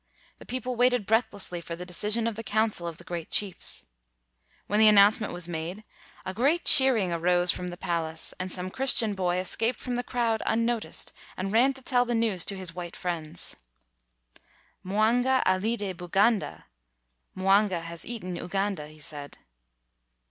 [0.39, 3.85] The people waited breathlessly for the decision of the council of the great chiefs.
[4.65, 5.83] When the announcement was made,
[6.25, 8.71] a great cheer 199 WHITE MAN OF WORK ing arose from the palace, and some
[8.71, 12.57] Chris tian boy escaped from the crowd unnoticed and ran to tell the news to
[12.57, 13.57] his white friends.
[14.83, 16.65] "Mwanga alide B Uganda."
[17.35, 19.37] (Mwanga has eaten Uganda), he said.